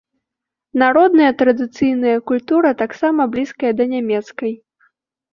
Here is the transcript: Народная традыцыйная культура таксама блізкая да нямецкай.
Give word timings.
Народная 0.83 1.31
традыцыйная 1.41 2.15
культура 2.31 2.71
таксама 2.79 3.27
блізкая 3.35 3.71
да 3.83 3.87
нямецкай. 3.93 4.53